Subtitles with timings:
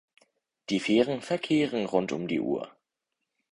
[0.71, 2.75] Die Fähren verkehren rund um die Uhr.